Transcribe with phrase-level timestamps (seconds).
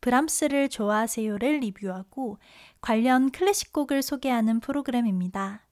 [0.00, 2.38] 브람스를 좋아하세요를 리뷰하고
[2.80, 5.66] 관련 클래식 곡을 소개하는 프로그램입니다.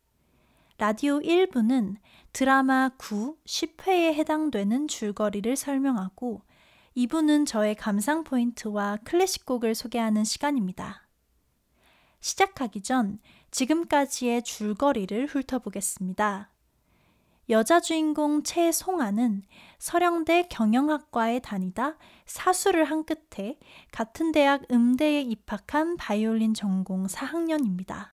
[0.78, 1.96] 라디오 1부는
[2.32, 6.42] 드라마 9, 10회에 해당되는 줄거리를 설명하고
[6.96, 11.06] 2부는 저의 감상 포인트와 클래식 곡을 소개하는 시간입니다.
[12.20, 13.18] 시작하기 전
[13.50, 16.50] 지금까지의 줄거리를 훑어보겠습니다.
[17.48, 19.44] 여자 주인공 최송아는
[19.78, 23.56] 서령대 경영학과에 다니다 사수를 한 끝에
[23.92, 28.10] 같은 대학 음대에 입학한 바이올린 전공 4학년입니다.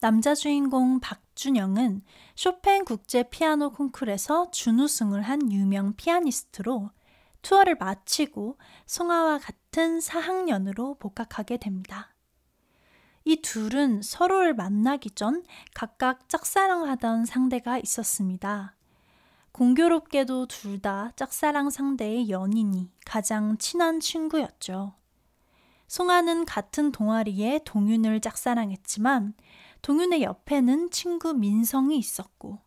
[0.00, 2.02] 남자 주인공 박준영은
[2.34, 6.90] 쇼팽 국제 피아노 콩쿨에서 준우승을 한 유명 피아니스트로
[7.42, 12.13] 투어를 마치고 송아와 같은 4학년으로 복학하게 됩니다.
[13.24, 18.76] 이 둘은 서로를 만나기 전 각각 짝사랑하던 상대가 있었습니다.
[19.52, 24.94] 공교롭게도 둘 다 짝사랑 상대의 연인이 가장 친한 친구였죠.
[25.86, 29.34] 송아는 같은 동아리에 동윤을 짝사랑했지만
[29.80, 32.58] 동윤의 옆에는 친구 민성이 있었고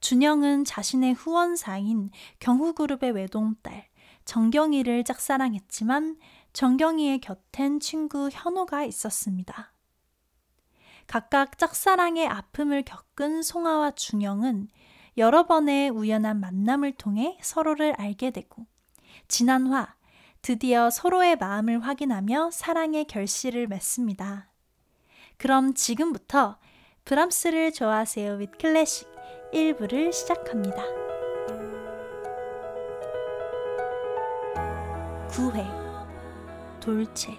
[0.00, 2.10] 준영은 자신의 후원사인
[2.40, 3.86] 경후그룹의 외동딸
[4.24, 6.18] 정경이를 짝사랑했지만
[6.52, 9.72] 정경이의 곁엔 친구 현호가 있었습니다.
[11.08, 14.68] 각각 짝사랑의 아픔을 겪은 송아와 준영은
[15.16, 18.66] 여러 번의 우연한 만남을 통해 서로를 알게 되고
[19.26, 19.94] 지난 화
[20.42, 24.50] 드디어 서로의 마음을 확인하며 사랑의 결실을 맺습니다.
[25.38, 26.58] 그럼 지금부터
[27.06, 29.08] 브람스를 좋아하세요 with 클래식
[29.54, 30.84] 1부를 시작합니다.
[35.30, 37.32] 9회 돌체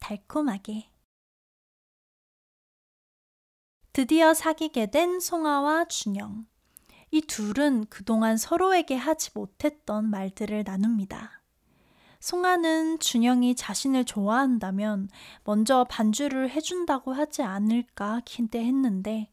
[0.00, 0.93] 달콤하게
[3.94, 6.46] 드디어 사귀게 된 송아와 준영.
[7.12, 11.40] 이 둘은 그동안 서로에게 하지 못했던 말들을 나눕니다.
[12.18, 15.10] 송아는 준영이 자신을 좋아한다면
[15.44, 19.30] 먼저 반주를 해준다고 하지 않을까 기대했는데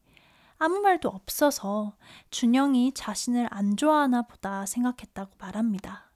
[0.58, 1.96] 아무 말도 없어서
[2.30, 6.12] 준영이 자신을 안 좋아하나 보다 생각했다고 말합니다.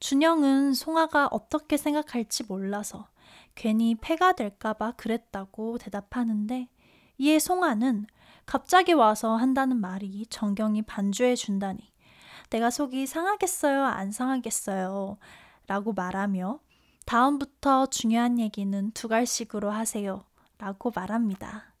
[0.00, 3.06] 준영은 송아가 어떻게 생각할지 몰라서
[3.54, 6.68] 괜히 패가 될까봐 그랬다고 대답하는데
[7.18, 8.06] 이에 송아는
[8.46, 11.92] 갑자기 와서 한다는 말이 정경이 반주해 준다니
[12.50, 15.16] 내가 속이 상하겠어요, 안 상하겠어요?
[15.66, 16.60] 라고 말하며
[17.06, 20.24] 다음부터 중요한 얘기는 두 갈씩으로 하세요.
[20.58, 21.74] 라고 말합니다.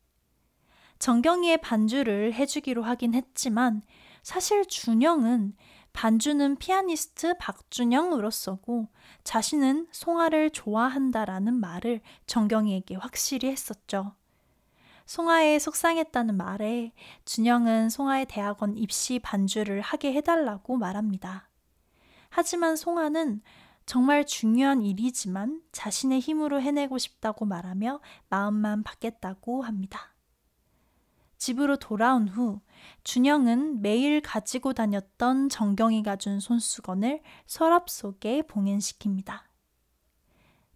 [0.98, 3.82] 정경이의 반주를 해주기로 하긴 했지만
[4.22, 5.54] 사실 준영은
[5.92, 8.88] 반주는 피아니스트 박준영으로 써고
[9.22, 14.14] 자신은 송아를 좋아한다라는 말을 정경이에게 확실히 했었죠.
[15.06, 16.92] 송아에 속상했다는 말에
[17.24, 21.50] 준영은 송아의 대학원 입시 반주를 하게 해달라고 말합니다.
[22.30, 23.42] 하지만 송아는
[23.86, 30.14] 정말 중요한 일이지만 자신의 힘으로 해내고 싶다고 말하며 마음만 받겠다고 합니다.
[31.36, 32.62] 집으로 돌아온 후
[33.02, 39.42] 준영은 매일 가지고 다녔던 정경이가 준 손수건을 서랍 속에 봉인시킵니다.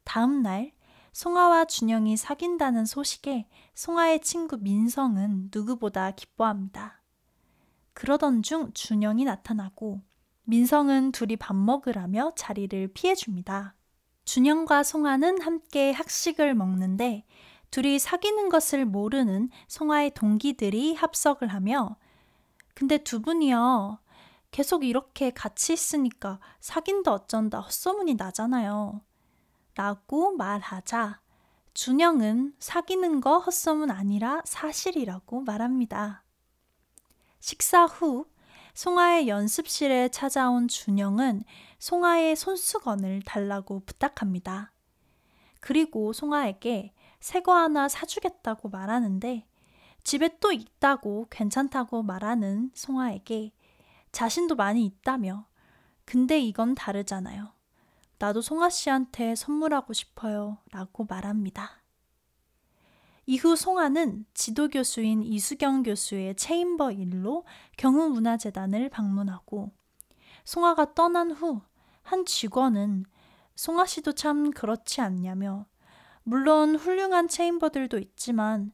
[0.05, 0.73] 다음 날
[1.19, 7.03] 송아와 준영이 사귄다는 소식에 송아의 친구 민성은 누구보다 기뻐합니다.
[7.93, 10.01] 그러던 중 준영이 나타나고
[10.45, 13.75] 민성은 둘이 밥 먹으라며 자리를 피해줍니다.
[14.27, 17.27] 준영과 송아는 함께 학식을 먹는데
[17.73, 21.97] 둘이 사귀는 것을 모르는 송아의 동기들이 합석을 하며
[22.75, 23.99] 근데 두 분이요.
[24.53, 29.01] 계속 이렇게 같이 있으니까 사귄다 어쩐다 헛소문이 나잖아요.
[29.79, 31.21] 라고 말하자
[31.73, 36.25] 준영은 사귀는 거 헛소문 아니라 사실이라고 말합니다.
[37.39, 38.27] 식사 후
[38.75, 41.45] 송아의 연습실에 찾아온 준영은
[41.79, 44.73] 송아의 손수건을 달라고 부탁합니다.
[45.61, 49.47] 그리고 송아에게 새 거 하나 사주겠다고 말하는데
[50.03, 53.53] 집에 또 있다고 괜찮다고 말하는 송아에게
[54.11, 55.47] 자신도 많이 있다며
[56.05, 57.58] 근데 이건 다르잖아요.
[58.19, 60.59] 나도 송아 씨한테 선물하고 싶어요.
[60.73, 61.83] 라고 말합니다.
[63.27, 67.45] 이후 송아는 지도교수인 이수경 교수의 체인버 일로
[67.77, 69.73] 경우문화재단을 방문하고
[70.45, 71.69] 송아가 떠난 후
[72.09, 73.05] 한 직원은
[73.55, 75.67] 송아 씨도 참 그렇지 않냐며
[76.23, 78.73] 물론 훌륭한 체인버들도 있지만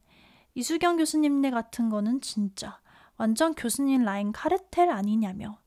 [0.53, 2.79] 이수경 교수님네 같은 거는 진짜
[3.17, 5.59] 완전 교수님 라인 카르텔 아니냐며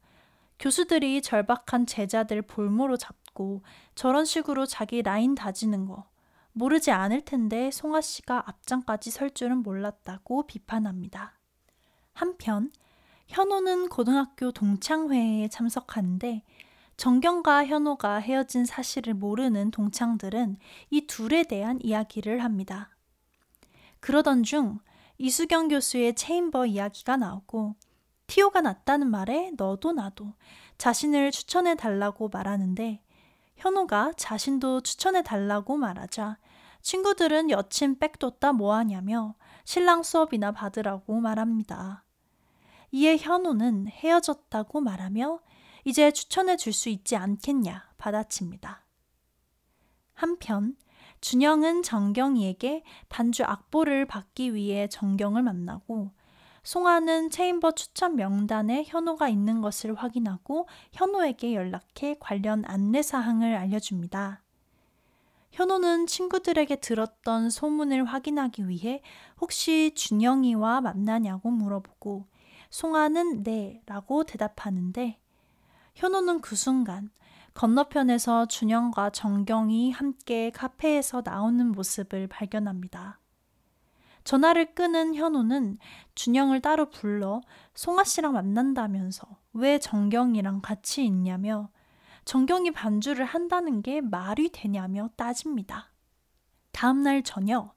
[0.58, 3.62] 교수들이 절박한 제자들 볼모로 잡고
[3.94, 6.08] 저런 식으로 자기 라인 다지는 거
[6.52, 11.38] 모르지 않을 텐데 송아 씨가 앞장까지 설 줄은 몰랐다고 비판합니다.
[12.12, 12.72] 한편
[13.28, 16.42] 현호는 고등학교 동창회에 참석하는데
[16.96, 20.56] 정경과 현호가 헤어진 사실을 모르는 동창들은
[20.90, 22.90] 이 둘에 대한 이야기를 합니다.
[24.00, 24.80] 그러던 중
[25.18, 27.76] 이수경 교수의 체인버 이야기가 나오고
[28.28, 30.34] 티오가 났다는 말에 너도 나도
[30.76, 33.02] 자신을 추천해 달라고 말하는데
[33.56, 36.38] 현호가 자신도 추천해 달라고 말하자
[36.82, 39.34] 친구들은 여친 빽뒀다 뭐하냐며
[39.64, 42.04] 신랑 수업이나 받으라고 말합니다.
[42.92, 45.40] 이에 현호는 헤어졌다고 말하며
[45.84, 48.84] 이제 추천해 줄 수 있지 않겠냐 받아칩니다.
[50.12, 50.76] 한편
[51.20, 56.12] 준영은 정경이에게 반주 악보를 받기 위해 정경을 만나고
[56.68, 64.42] 송아는 체인버 추천 명단에 현호가 있는 것을 확인하고 현호에게 연락해 관련 안내 사항을 알려줍니다.
[65.50, 69.00] 현호는 친구들에게 들었던 소문을 확인하기 위해
[69.40, 72.26] 혹시 준영이와 만나냐고 물어보고
[72.68, 75.18] 송아는 네 라고 대답하는데
[75.94, 77.08] 현호는 그 순간
[77.54, 83.20] 건너편에서 준영과 정경이 함께 카페에서 나오는 모습을 발견합니다.
[84.24, 85.78] 전화를 끄는 현우는
[86.14, 87.40] 준영을 따로 불러
[87.74, 91.70] 송아 씨랑 만난다면서 왜 정경이랑 같이 있냐며
[92.24, 95.90] 정경이 반주를 한다는 게 말이 되냐며 따집니다.
[96.72, 97.74] 다음날 저녁,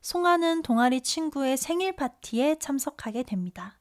[0.00, 3.78] 송아는 동아리 친구의 생일 파티에 참석하게 됩니다.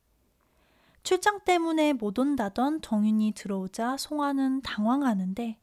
[1.04, 5.58] 출장 때문에 못 온다던 동윤이 들어오자 송아는 당황하는데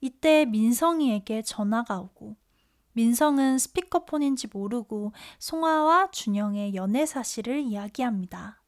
[0.00, 2.36] 이때 민성이에게 전화가 오고
[3.00, 8.60] 민성은 스피커폰인지 모르고 송아와 준영의 연애 사실을 이야기합니다.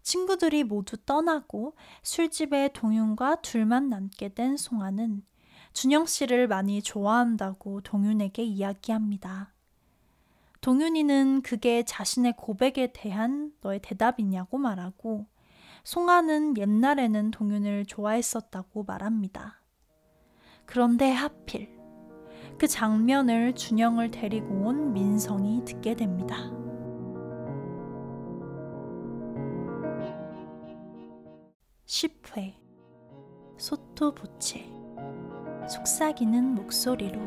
[0.00, 5.22] 친구들이 모두 떠나고 술집에 동윤과 둘만 남게 된 송아는
[5.74, 9.52] 준영 씨를 많이 좋아한다고 동윤에게 이야기합니다.
[10.62, 15.26] 동윤이는 그게 자신의 고백에 대한 너의 대답이냐고 말하고
[15.84, 19.60] 송아는 옛날에는 동윤을 좋아했었다고 말합니다.
[20.64, 21.77] 그런데 하필
[22.58, 26.36] 그 장면을 준영을 데리고 온 민성이 듣게 됩니다.
[31.86, 32.60] 십회
[33.56, 34.68] sotto voce
[35.68, 37.20] 속삭이는 목소리로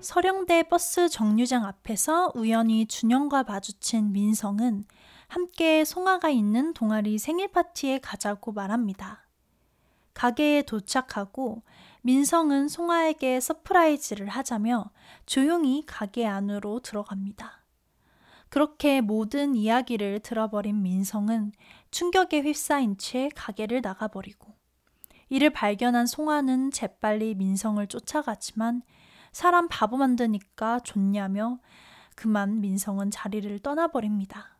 [0.00, 4.86] 서령대 버스 정류장 앞에서 우연히 준영과 마주친 민성은
[5.28, 9.25] 함께 송아가 있는 동아리 생일 파티에 가자고 말합니다.
[10.16, 11.62] 가게에 도착하고
[12.00, 14.90] 민성은 송아에게 surprise를 하자며
[15.26, 17.62] 조용히 가게 안으로 들어갑니다.
[18.48, 21.52] 그렇게 모든 이야기를 들어버린 민성은
[21.90, 24.54] 충격에 휩싸인 채 가게를 나가버리고
[25.28, 28.80] 이를 발견한 송아는 재빨리 민성을 쫓아가지만
[29.32, 31.58] 사람 바보 만드니까 좋냐며
[32.14, 34.56] 그만 민성은 자리를 떠나버립니다.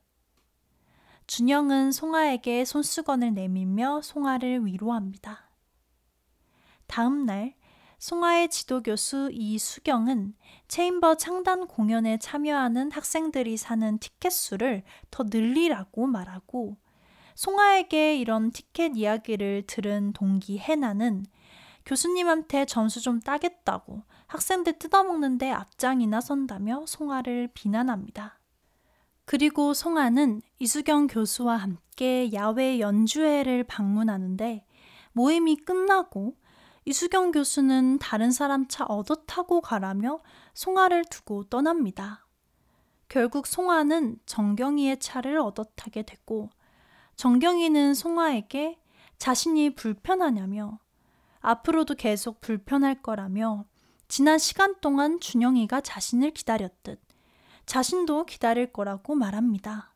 [1.26, 5.45] 준영은 송아에게 손수건을 내밀며 송아를 위로합니다.
[6.86, 7.54] 다음 날
[7.98, 10.34] 송아의 지도교수 이수경은
[10.68, 16.76] 체인버 창단 공연에 참여하는 학생들이 사는 티켓 수를 더 늘리라고 말하고
[17.34, 21.24] 송아에게 이런 티켓 이야기를 들은 동기 해나는
[21.84, 28.38] 교수님한테 점수 좀 따겠다고 학생들 뜯어먹는데 앞장이나 선다며 송아를 비난합니다.
[29.24, 34.64] 그리고 송아는 이수경 교수와 함께 야외 연주회를 방문하는데
[35.12, 36.36] 모임이 끝나고
[36.88, 40.20] 이수경 교수는 다른 사람 차 얻어 타고 가라며
[40.54, 42.24] 송아를 두고 떠납니다.
[43.08, 46.48] 결국 송아는 정경이의 차를 얻어 타게 됐고
[47.16, 48.78] 정경이는 송아에게
[49.18, 50.78] 자신이 불편하냐며
[51.40, 53.64] 앞으로도 계속 불편할 거라며
[54.06, 57.00] 지난 시간 동안 준영이가 자신을 기다렸듯
[57.66, 59.92] 자신도 기다릴 거라고 말합니다.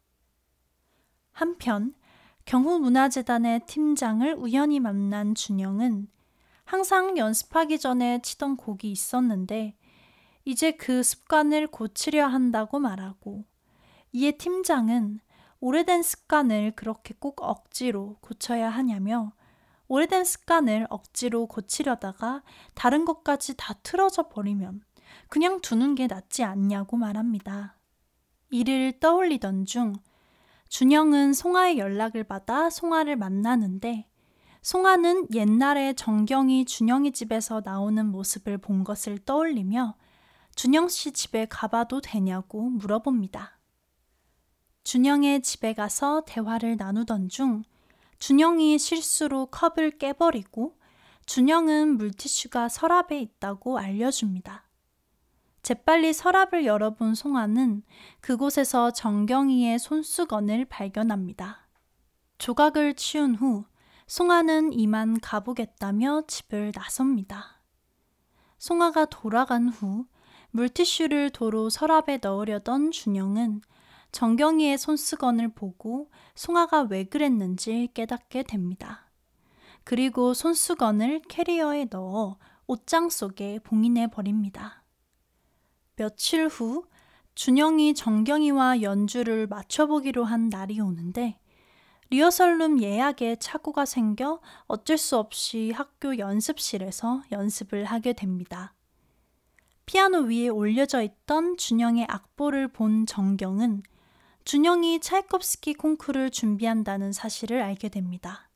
[1.31, 1.95] 한편
[2.47, 6.09] 경후문화재단의 팀장을 우연히 만난 준영은
[6.71, 9.77] 항상 연습하기 전에 치던 곡이 있었는데
[10.45, 13.45] 이제 그 습관을 고치려 한다고 말하고
[14.13, 15.19] 이에 팀장은
[15.59, 19.33] 오래된 습관을 그렇게 꼭 억지로 고쳐야 하냐며
[19.89, 24.85] 오래된 습관을 억지로 고치려다가 다른 것까지 다 틀어져 버리면
[25.29, 27.75] 그냥 두는 게 낫지 않냐고 말합니다.
[28.51, 29.95] 이를 떠올리던 중
[30.69, 34.10] 준영은 송아의 연락을 받아 송아를 만나는데
[34.63, 39.97] 송아는 옛날에 정경이 준영이 집에서 나오는 모습을 본 것을 떠올리며
[40.55, 43.59] 준영 씨 집에 가봐도 되냐고 물어봅니다.
[44.85, 47.63] 준영의 집에 가서 대화를 나누던 중
[48.19, 50.79] 준영이 실수로 컵을 깨버리고
[51.25, 54.69] 준영은 물티슈가 서랍에 있다고 알려줍니다.
[55.63, 57.83] 재빨리 서랍을 열어본 송아는
[58.21, 61.69] 그곳에서 정경이의 손수건을 발견합니다.
[62.39, 63.65] 조각을 치운 후
[64.11, 67.63] 송아는 이만 가보겠다며 집을 나섭니다.
[68.59, 70.05] 송아가 돌아간 후
[70.51, 73.61] 물티슈를 도로 서랍에 넣으려던 준영은
[74.11, 79.09] 정경이의 손수건을 보고 송아가 왜 그랬는지 깨닫게 됩니다.
[79.85, 82.37] 그리고 손수건을 캐리어에 넣어
[82.67, 84.83] 옷장 속에 봉인해 버립니다.
[85.95, 86.85] 며칠 후
[87.37, 91.40] 준영이 정경이와 연주를 맞춰보기로 한 날이 오는데
[92.11, 98.75] 리허설룸 예약에 착오가 생겨 어쩔 수 없이 학교 연습실에서 연습을 하게 됩니다.
[99.87, 103.85] 피아노 위에 올려져 있던 준영의 악보를 본 정경은
[104.45, 108.51] 준영이 차이콥스키 콩쿠르를 준비한다는 사실을 알게 됩니다.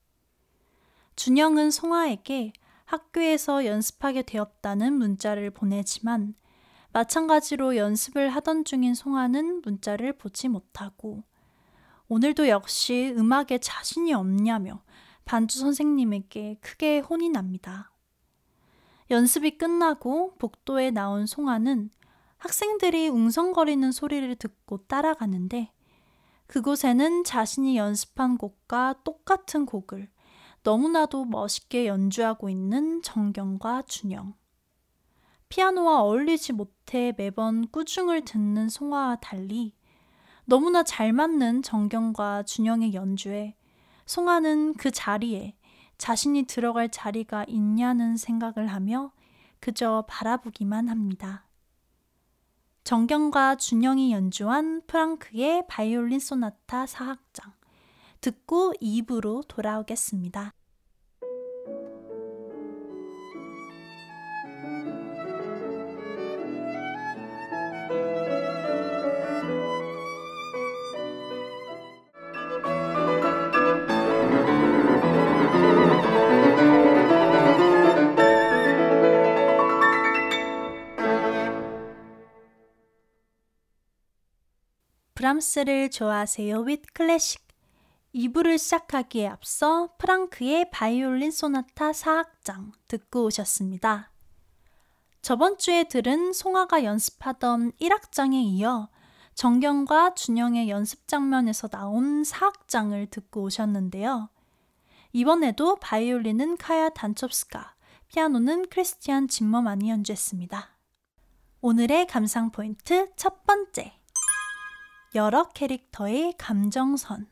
[1.15, 2.53] 준영은 송아에게
[2.87, 6.35] 학교에서 연습하게 되었다는 문자를 보내지만
[6.93, 11.23] 마찬가지로 연습을 하던 중인 송아는 문자를 보지 못하고
[12.15, 14.85] 오늘도 역시 음악에 자신이 없냐며
[15.25, 17.91] 반주 선생님에게 크게 혼이 납니다.
[19.11, 21.91] 연습이 끝나고 복도에 나온 송아는
[22.37, 25.73] 학생들이 웅성거리는 소리를 듣고 따라가는데
[26.47, 30.09] 그곳에는 자신이 연습한 곡과 똑같은 곡을
[30.63, 34.35] 너무나도 멋있게 연주하고 있는 정경과 준영.
[35.49, 39.75] 피아노와 어울리지 못해 매번 꾸중을 듣는 송아와 달리
[40.47, 43.55] 너무나 잘 맞는 정경과 준영의 연주에
[44.07, 45.55] 송아는 그 자리에
[45.97, 49.13] 자신이 들어갈 자리가 있냐는 생각을 하며
[49.61, 51.47] 그저 바라보기만 합니다.
[52.85, 57.53] 정경과 준영이 연주한 프랑크의 바이올린 소나타 4악장
[58.21, 60.53] 듣고 2부로 돌아오겠습니다.
[85.25, 87.49] 브람스를 좋아하세요 with 클래식
[88.15, 94.11] 2부를 시작하기에 앞서 프랑크의 바이올린 소나타 4악장 듣고 오셨습니다.
[95.23, 98.91] 저번 주에 들은 송아가 연습하던 1악장에 이어
[99.35, 104.29] 정경과 준영의 연습 장면에서 나온 4악장을 듣고 오셨는데요.
[105.15, 107.75] 이번에도 바이올린은 카야 단첩스카,
[108.09, 110.77] 피아노는 크리스티안 짐머만이 연주했습니다.
[111.63, 114.04] 오늘의 감상 포인트 첫 번째.
[115.15, 117.29] 여러 캐릭터의 감정선.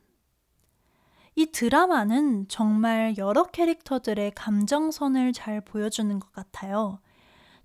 [1.34, 7.00] 이 드라마는 정말 여러 캐릭터들의 감정선을 잘 보여주는 것 같아요.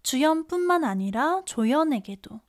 [0.02, 2.40] 주연뿐만 아니라 조연에게도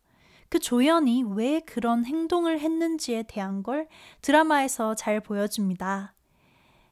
[0.48, 3.86] 그 조연이 왜 그런 행동을 했는지에 대한 걸
[4.22, 6.14] 드라마에서 잘 보여줍니다.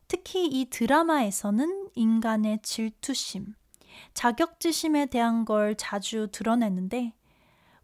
[0.08, 3.54] 특히 이 드라마에서는 인간의 질투심,
[4.12, 7.14] 자격지심에 대한 걸 자주 드러내는데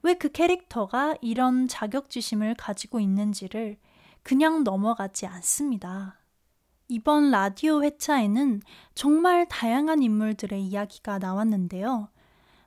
[0.03, 3.79] 왜 그 캐릭터가 이런 자격지심을 가지고 있는지를
[4.23, 6.19] 그냥 넘어가지 않습니다.
[6.89, 8.63] 이번 라디오 회차에는
[8.95, 12.09] 정말 다양한 인물들의 이야기가 나왔는데요.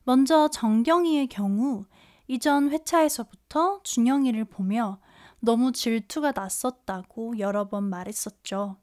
[0.04, 1.86] 먼저 정경이의 경우
[2.28, 5.00] 이전 회차에서부터 준영이를 보며
[5.40, 8.78] 너무 질투가 났었다고 여러 번 말했었죠.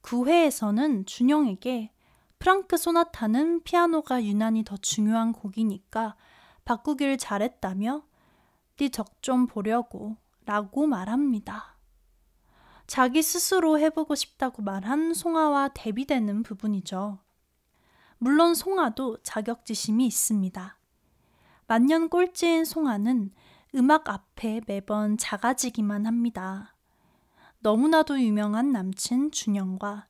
[0.00, 1.92] 그 회에서는 준영에게
[2.38, 6.16] 프랑크 소나타는 피아노가 유난히 더 중요한 곡이니까
[6.64, 8.04] 바꾸길 잘했다며
[8.76, 11.76] 네 적 좀 보려고 라고 말합니다.
[12.86, 17.18] 자기 스스로 해보고 싶다고 말한 송아와 대비되는 부분이죠.
[18.18, 20.78] 물론 송아도 자격지심이 있습니다.
[21.66, 23.32] 만년 꼴찌인 송아는
[23.74, 26.74] 음악 앞에 매번 작아지기만 합니다.
[27.60, 30.08] 너무나도 유명한 남친 준영과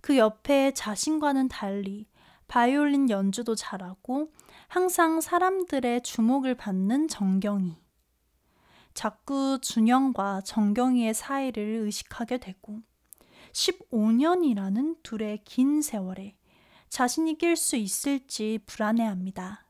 [0.00, 2.06] 그 옆에 자신과는 달리
[2.48, 4.32] 바이올린 연주도 잘하고
[4.68, 7.78] 항상 사람들의 주목을 받는 정경이.
[8.92, 12.82] 자꾸 준영과 정경이의 사이를 의식하게 되고
[13.52, 16.36] 15년이라는 둘의 긴 세월에
[16.90, 19.66] 자신이 낄 수 있을지 불안해합니다.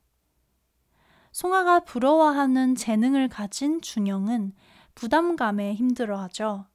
[1.31, 4.53] 송아가 부러워하는 재능을 가진 준영은
[4.97, 6.67] 부담감에 힘들어하죠.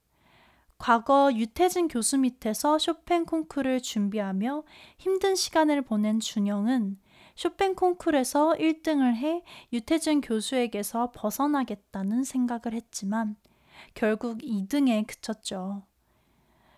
[0.77, 4.63] 과거 유태진 교수 밑에서 쇼팽 콩쿠르를 준비하며
[4.97, 6.99] 힘든 시간을 보낸 준영은
[7.35, 13.35] 쇼팽 콩쿠르에서 1등을 해 유태진 교수에게서 벗어나겠다는 생각을 했지만
[13.93, 15.83] 결국 2등에 그쳤죠.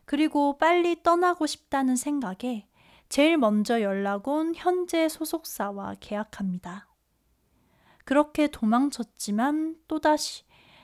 [0.05, 2.67] 그리고 빨리 떠나고 싶다는 생각에
[3.09, 6.87] 제일 먼저 연락 온 현재 소속사와 계약합니다.
[8.03, 10.43] 그렇게 도망쳤지만 또다시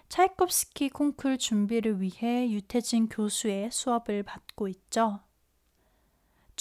[0.10, 5.22] 차이콥스키 콩쿨 준비를 위해 유태진 교수의 수업을 받고 있죠.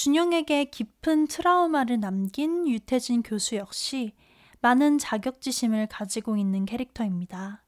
[0.00, 4.14] 준영에게 깊은 트라우마를 남긴 유태진 교수 역시
[4.62, 7.62] 많은 자격지심을 가지고 있는 캐릭터입니다.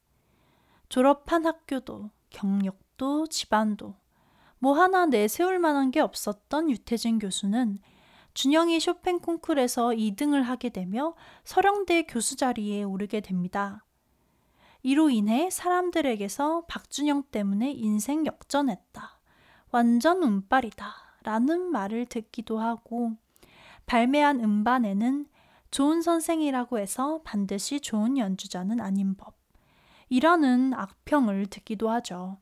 [0.89, 3.93] 졸업한 학교도 경력도 집안도
[4.57, 7.77] 뭐 하나 내세울 만한 게 없었던 유태진 교수는
[8.33, 13.85] 준영이 쇼팽 콩쿨에서 2등을 하게 되며 서령대 교수 자리에 오르게 됩니다.
[14.81, 19.19] 이로 인해 사람들에게서 박준영 때문에 인생 역전했다.
[19.69, 21.12] 완전 운빨이다.
[21.23, 23.13] 라는 말을 듣기도 하고
[23.85, 25.27] 발매한 음반에는
[25.71, 29.35] 좋은 선생이라고 해서 반드시 좋은 연주자는 아닌 법.
[30.09, 32.37] 이라는 악평을 듣기도 하죠.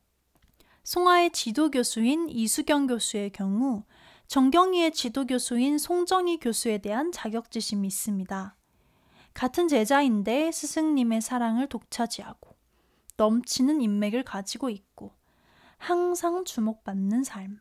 [0.84, 3.84] 송하의 지도 교수인 이수경 교수의 경우
[4.26, 8.56] 정경희의 지도 교수인 송정희 교수에 대한 자격지심이 있습니다.
[9.34, 12.56] 같은 제자인데 스승님의 사랑을 독차지하고
[13.16, 15.12] 넘치는 인맥을 가지고 있고
[15.78, 17.60] 항상 주목받는 삶.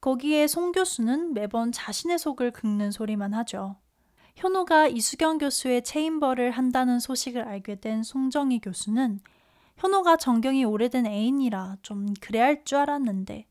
[0.00, 3.76] 거기에 송 교수는 매번 자신의 속을 긁는 소리만 하죠.
[4.36, 9.20] 현호가 이수경 교수의 체인벌을 한다는 소식을 알게 된 송정희 교수는
[9.76, 13.46] 현호가 정경이 오래된 애인이라 좀 그래 할 줄 알았는데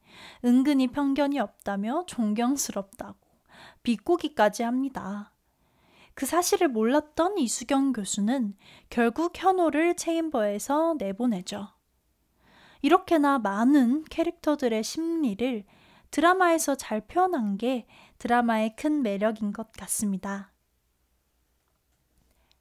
[0.46, 3.18] 은근히 편견이 없다며 존경스럽다고
[3.84, 5.34] 비꼬기까지 합니다.
[6.14, 8.56] 그 사실을 몰랐던 이수경 교수는
[8.90, 11.68] 결국 현호를 체인버에서 내보내죠.
[12.82, 15.66] 이렇게나 많은 캐릭터들의 심리를
[16.12, 20.52] 드라마에서 잘 표현한 게 드라마의 큰 매력인 것 같습니다.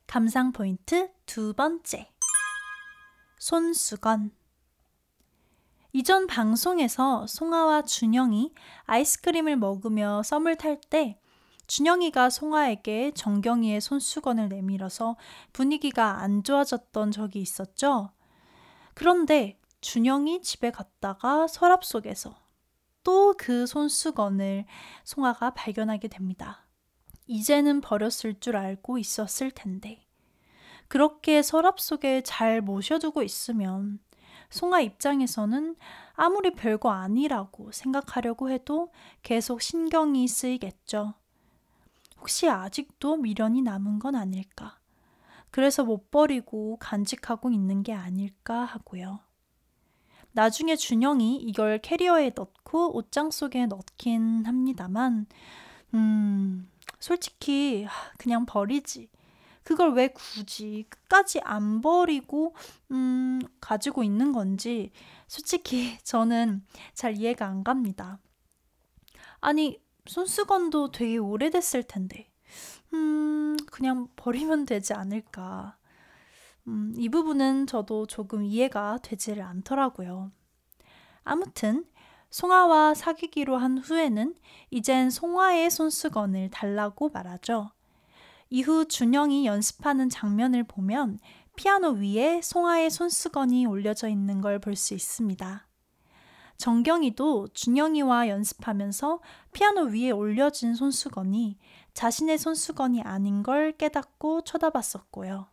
[0.06, 2.10] 감상 포인트 두 번째.
[3.38, 4.32] 손수건.
[5.92, 8.54] 이전 방송에서 송아와 준영이
[8.84, 11.18] 아이스크림을 먹으며 썸을 탈 때
[11.66, 15.16] 준영이가 송아에게 정경이의 손수건을 내밀어서
[15.52, 18.10] 분위기가 안 좋아졌던 적이 있었죠.
[18.94, 22.36] 그런데 준영이 집에 갔다가 서랍 속에서
[23.06, 24.64] 또 그 손수건을
[25.04, 26.66] 송아가 발견하게 됩니다.
[27.28, 30.04] 이제는 버렸을 줄 알고 있었을 텐데.
[30.88, 34.00] 그렇게 서랍 속에 잘 모셔두고 있으면
[34.50, 35.76] 송아 입장에서는
[36.14, 38.92] 아무리 별거 아니라고 생각하려고 해도
[39.22, 41.14] 계속 신경이 쓰이겠죠.
[42.18, 44.80] 혹시 아직도 미련이 남은 건 아닐까?
[45.52, 49.25] 그래서 못 버리고 간직하고 있는 게 아닐까 하고요.
[50.36, 55.24] 나중에 준영이 이걸 캐리어에 넣고 옷장 속에 넣긴 합니다만,
[55.94, 56.70] 음,
[57.00, 57.86] 솔직히
[58.18, 59.08] 그냥 버리지.
[59.62, 62.54] 그걸 왜 굳이 끝까지 안 버리고,
[62.90, 64.92] 음, 가지고 있는 건지,
[65.26, 68.18] 솔직히 저는 잘 이해가 안 갑니다.
[69.40, 72.30] 아니, 손수건도 되게 오래됐을 텐데.
[72.92, 75.75] 음, 그냥 버리면 되지 않을까.
[76.68, 80.30] 음, 이 부분은 저도 조금 이해가 되지를 않더라고요.
[81.24, 81.84] 아무튼,
[82.30, 84.34] 송아와 사귀기로 한 후에는
[84.70, 87.70] 이젠 송아의 손수건을 달라고 말하죠.
[88.50, 91.18] 이후 준영이 연습하는 장면을 보면
[91.56, 95.66] 피아노 위에 송아의 손수건이 올려져 있는 걸 볼 수 있습니다.
[96.58, 99.20] 정경이도 준영이와 연습하면서
[99.52, 101.58] 피아노 위에 올려진 손수건이
[101.94, 105.48] 자신의 손수건이 아닌 걸 깨닫고 쳐다봤었고요.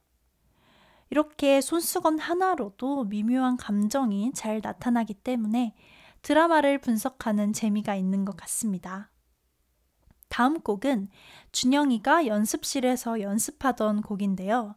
[1.13, 5.75] 이렇게 손수건 하나로도 미묘한 감정이 잘 나타나기 때문에
[6.23, 9.11] 드라마를 분석하는 재미가 있는 것 같습니다.
[10.27, 11.09] 다음 곡은
[11.51, 14.73] 준영이가 연습실에서 연습하던 곡인데요.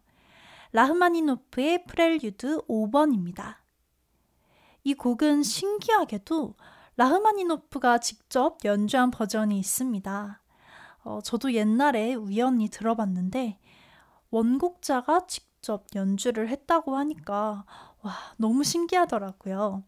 [0.73, 3.57] 라흐마니노프의 프렐류드 5번입니다.
[4.85, 6.55] 이 곡은 신기하게도
[6.99, 10.43] 라흐마니노프가 직접 연주한 버전이 있습니다.
[11.05, 13.59] 어, 저도 옛날에 우연히 들어봤는데
[14.29, 17.65] 원곡자가 직 접 연주를 했다고 하니까
[18.03, 19.83] 와, 너무 신기하더라고요.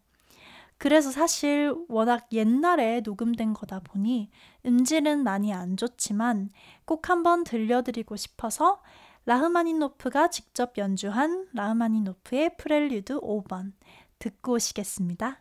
[0.77, 4.29] 그래서 사실 워낙 옛날에 녹음된 거다 보니
[4.65, 6.49] 음질은 많이 안 좋지만
[6.83, 8.81] 꼭 한번 들려드리고 싶어서
[9.25, 13.71] 라흐마니노프가 직접 연주한 라흐마니노프의 프렐류드 5번
[14.19, 15.39] 듣고 오시겠습니다.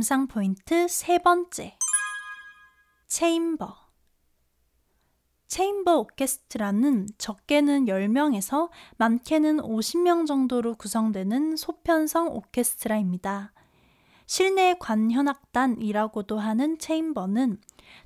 [0.00, 1.76] 감상 포인트 세 번째.
[3.06, 3.76] Chamber.
[5.46, 13.52] Chamber 오케스트라는 적게는 10명에서 많게는 50명 정도로 구성되는 소편성 오케스트라입니다.
[14.24, 17.60] 실내 관현악단이라고도 하는 chamber는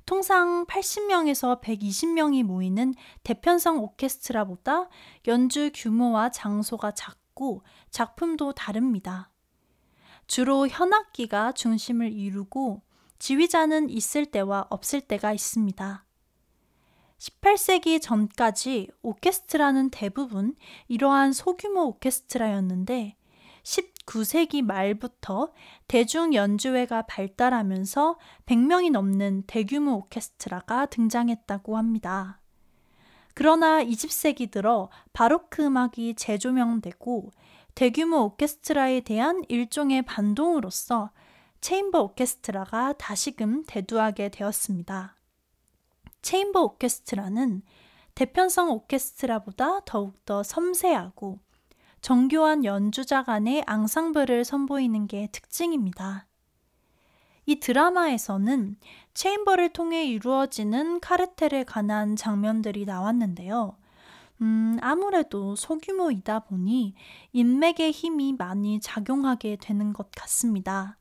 [0.05, 4.89] 통상 80명에서 120명이 모이는 대편성 오케스트라보다
[5.27, 9.31] 연주 규모와 장소가 작고 작품도 다릅니다.
[10.27, 12.81] 주로 현악기가 중심을 이루고
[13.19, 16.05] 지휘자는 있을 때와 없을 때가 있습니다.
[17.17, 20.55] 18세기 전까지 오케스트라는 대부분
[20.87, 23.15] 이러한 소규모 오케스트라였는데
[23.63, 25.51] 19세기 말부터
[25.87, 32.39] 대중 연주회가 발달하면서 100명이 넘는 대규모 오케스트라가 등장했다고 합니다.
[33.33, 37.31] 그러나 20세기 들어 바로크 음악이 재조명되고
[37.75, 41.11] 대규모 오케스트라에 대한 일종의 반동으로서
[41.59, 45.17] chamber 오케스트라가 다시금 대두하게 되었습니다.
[46.21, 47.63] Chamber 오케스트라는
[48.15, 51.39] 대편성 오케스트라보다 더욱더 섬세하고
[51.99, 56.27] 정교한 연주자 간의 앙상블을 선보이는 게 특징입니다.
[57.45, 58.77] 이 드라마에서는
[59.13, 63.75] 체인버를 통해 이루어지는 카르텔에 관한 장면들이 나왔는데요.
[64.41, 66.93] 음, 아무래도 소규모이다 보니
[67.33, 70.97] 인맥의 힘이 많이 작용하게 되는 것 같습니다.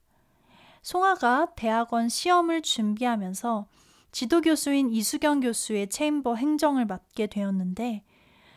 [0.83, 3.66] 송아가 대학원 시험을 준비하면서
[4.12, 8.05] 지도교수인 이수경 교수의 체인버 행정을 맡게 되었는데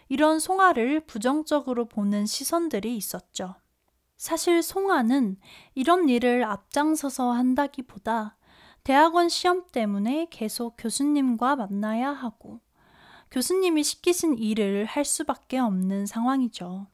[0.10, 3.56] 이런 송아를 부정적으로 보는 시선들이 있었죠.
[4.18, 5.38] 사실 송아는
[5.74, 8.38] 이런 일을 앞장서서 한다기보다
[8.84, 12.62] 대학원 시험 때문에 계속 교수님과 만나야 하고
[13.32, 16.88] 교수님이 시키신 일을 할 수밖에 없는 상황이죠.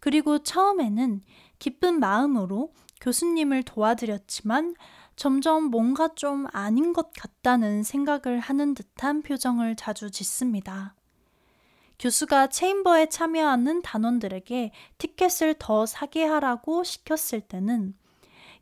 [0.00, 1.22] 그리고 처음에는
[1.58, 4.74] 기쁜 마음으로 교수님을 도와드렸지만
[5.16, 10.94] 점점 뭔가 좀 아닌 것 같다는 생각을 하는 듯한 표정을 자주 짓습니다.
[11.98, 17.94] 교수가 체인버에 참여하는 단원들에게 티켓을 더 사게 하라고 시켰을 때는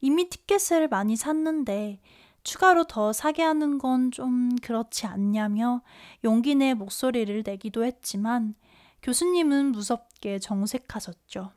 [0.00, 2.00] 이미 티켓을 많이 샀는데
[2.42, 5.82] 추가로 더 사게 하는 건 좀 그렇지 않냐며
[6.24, 8.54] 용기 내 목소리를 내기도 했지만
[9.02, 11.52] 교수님은 무섭게 정색하셨죠.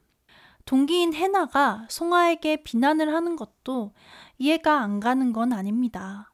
[0.65, 3.93] 동기인 해나가 송아에게 비난을 하는 것도
[4.39, 6.31] 이해가 안 가는 건 아닙니다.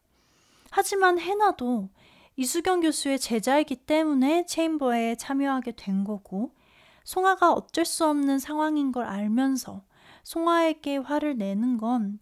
[0.69, 1.89] 하지만 해나도
[2.37, 6.55] 이수경 교수의 제자이기 때문에 체인버에 참여하게 된 거고
[7.03, 9.83] 송아가 어쩔 수 없는 상황인 걸 알면서
[10.23, 12.19] 송아에게 화를 내는 건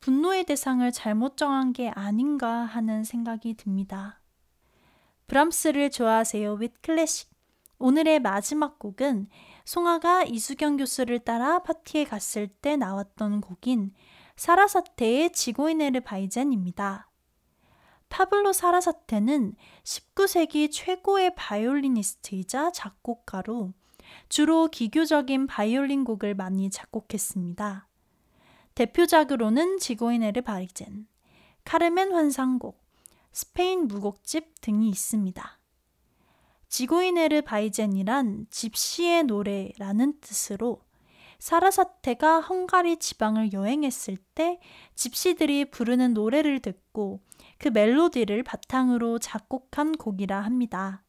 [0.00, 4.22] 분노의 대상을 잘못 정한 게 아닌가 하는 생각이 듭니다.
[5.26, 7.30] 브람스를 좋아하세요 with 클래식.
[7.78, 9.28] 오늘의 마지막 곡은
[9.64, 13.92] 송아가 이수경 교수를 따라 파티에 갔을 때 나왔던 곡인
[14.36, 17.10] 사라사테의 지고이네르 바이젠입니다.
[18.08, 23.74] 파블로 사라사테는 19세기 최고의 바이올리니스트이자 작곡가로
[24.28, 27.89] 주로 기교적인 바이올린 곡을 많이 작곡했습니다.
[28.80, 31.06] 대표작으로는 지고이네르 바리젠,
[31.64, 32.82] 카르멘 환상곡,
[33.30, 35.58] 스페인 무곡집 등이 있습니다.
[36.70, 40.80] 지고이네르 바이젠이란 집시의 노래라는 뜻으로
[41.38, 44.58] 사라사테가 헝가리 지방을 여행했을 때
[44.94, 47.20] 집시들이 부르는 노래를 듣고
[47.58, 51.02] 그 멜로디를 바탕으로 작곡한 곡이라 합니다.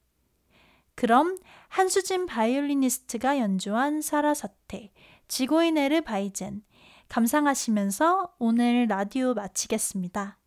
[0.96, 1.38] 그럼
[1.70, 4.92] 한수진 바이올리니스트가 연주한 사라사테,
[5.30, 6.64] 지고이네르바이젠,
[7.12, 10.38] 감상하시면서 오늘 라디오 마치겠습니다.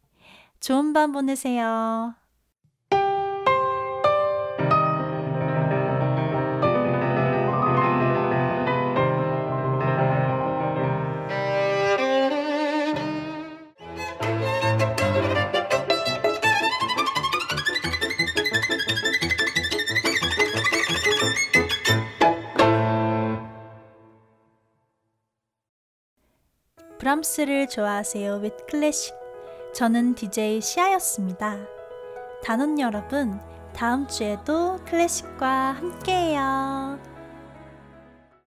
[0.61, 2.15] 좋은 밤 보내세요.
[27.25, 29.15] 브람스를 좋아하세요 with 클래식
[29.75, 31.59] 저는 DJ 시아였습니다.
[32.45, 33.41] 단원 여러분
[33.75, 37.14] 다음 주에도 클래식과 함께해요.